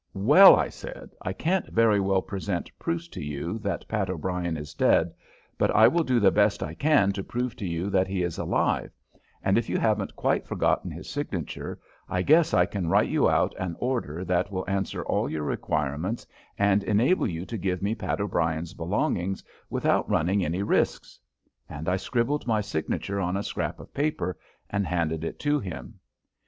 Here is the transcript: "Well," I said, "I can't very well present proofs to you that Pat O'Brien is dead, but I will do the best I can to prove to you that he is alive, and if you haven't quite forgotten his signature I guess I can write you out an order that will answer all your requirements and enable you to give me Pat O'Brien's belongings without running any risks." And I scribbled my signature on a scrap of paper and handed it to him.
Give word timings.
"Well," 0.15 0.55
I 0.55 0.69
said, 0.69 1.11
"I 1.21 1.31
can't 1.31 1.67
very 1.67 1.99
well 1.99 2.23
present 2.23 2.71
proofs 2.79 3.07
to 3.09 3.23
you 3.23 3.59
that 3.59 3.87
Pat 3.87 4.09
O'Brien 4.09 4.57
is 4.57 4.73
dead, 4.73 5.13
but 5.59 5.69
I 5.75 5.87
will 5.87 6.03
do 6.03 6.19
the 6.19 6.31
best 6.31 6.63
I 6.63 6.73
can 6.73 7.11
to 7.11 7.23
prove 7.23 7.55
to 7.57 7.67
you 7.67 7.87
that 7.91 8.07
he 8.07 8.23
is 8.23 8.39
alive, 8.39 8.89
and 9.43 9.59
if 9.59 9.69
you 9.69 9.77
haven't 9.77 10.15
quite 10.15 10.47
forgotten 10.47 10.89
his 10.89 11.07
signature 11.07 11.79
I 12.09 12.23
guess 12.23 12.51
I 12.51 12.65
can 12.65 12.87
write 12.89 13.09
you 13.09 13.29
out 13.29 13.53
an 13.59 13.75
order 13.77 14.25
that 14.25 14.51
will 14.51 14.65
answer 14.67 15.03
all 15.03 15.29
your 15.29 15.43
requirements 15.43 16.25
and 16.57 16.83
enable 16.83 17.27
you 17.27 17.45
to 17.45 17.55
give 17.55 17.83
me 17.83 17.93
Pat 17.93 18.19
O'Brien's 18.19 18.73
belongings 18.73 19.43
without 19.69 20.09
running 20.09 20.43
any 20.43 20.63
risks." 20.63 21.19
And 21.69 21.87
I 21.87 21.97
scribbled 21.97 22.47
my 22.47 22.59
signature 22.61 23.19
on 23.21 23.37
a 23.37 23.43
scrap 23.43 23.79
of 23.79 23.93
paper 23.93 24.35
and 24.67 24.87
handed 24.87 25.23
it 25.23 25.37
to 25.41 25.59
him. 25.59 25.99